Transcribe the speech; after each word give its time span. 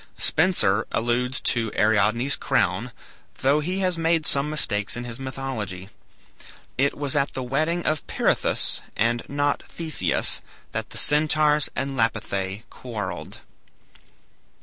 Spenser 0.17 0.87
alludes 0.91 1.39
to 1.41 1.71
Ariadne's 1.77 2.35
crown, 2.35 2.91
though 3.41 3.59
he 3.59 3.81
has 3.81 3.99
made 3.99 4.25
some 4.25 4.49
mistakes 4.49 4.97
in 4.97 5.03
his 5.03 5.19
mythology. 5.19 5.89
It 6.75 6.97
was 6.97 7.15
at 7.15 7.33
the 7.33 7.43
wedding 7.43 7.85
of 7.85 8.07
Pirithous, 8.07 8.81
and 8.97 9.21
not 9.29 9.61
Theseus, 9.69 10.41
that 10.71 10.89
the 10.89 10.97
Centaurs 10.97 11.69
and 11.75 11.95
Lapithae 11.95 12.63
quarrelled. 12.71 13.41